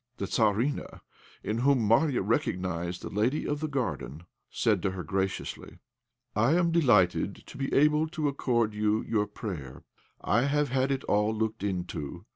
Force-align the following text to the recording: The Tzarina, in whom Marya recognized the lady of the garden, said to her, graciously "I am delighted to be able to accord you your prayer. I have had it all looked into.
The 0.17 0.25
Tzarina, 0.25 1.01
in 1.43 1.59
whom 1.59 1.83
Marya 1.85 2.23
recognized 2.23 3.03
the 3.03 3.09
lady 3.11 3.45
of 3.47 3.59
the 3.59 3.67
garden, 3.67 4.23
said 4.49 4.81
to 4.81 4.89
her, 4.89 5.03
graciously 5.03 5.77
"I 6.35 6.53
am 6.55 6.71
delighted 6.71 7.35
to 7.45 7.55
be 7.55 7.71
able 7.71 8.07
to 8.07 8.27
accord 8.27 8.73
you 8.73 9.03
your 9.03 9.27
prayer. 9.27 9.83
I 10.19 10.45
have 10.45 10.69
had 10.69 10.89
it 10.91 11.03
all 11.03 11.31
looked 11.35 11.61
into. 11.61 12.25